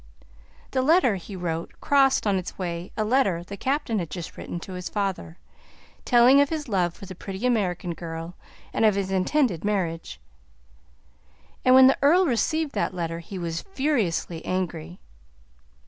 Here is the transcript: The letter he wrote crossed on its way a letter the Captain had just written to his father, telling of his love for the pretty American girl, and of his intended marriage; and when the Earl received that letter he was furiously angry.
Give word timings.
The 0.71 0.81
letter 0.81 1.17
he 1.17 1.35
wrote 1.35 1.79
crossed 1.79 2.25
on 2.25 2.37
its 2.39 2.57
way 2.57 2.91
a 2.97 3.03
letter 3.05 3.43
the 3.43 3.55
Captain 3.55 3.99
had 3.99 4.09
just 4.09 4.35
written 4.35 4.59
to 4.61 4.73
his 4.73 4.89
father, 4.89 5.37
telling 6.05 6.41
of 6.41 6.49
his 6.49 6.67
love 6.67 6.95
for 6.95 7.05
the 7.05 7.13
pretty 7.13 7.45
American 7.45 7.93
girl, 7.93 8.33
and 8.73 8.83
of 8.83 8.95
his 8.95 9.11
intended 9.11 9.63
marriage; 9.63 10.19
and 11.63 11.75
when 11.75 11.85
the 11.85 11.99
Earl 12.01 12.25
received 12.25 12.71
that 12.71 12.95
letter 12.95 13.19
he 13.19 13.37
was 13.37 13.61
furiously 13.61 14.43
angry. 14.43 14.97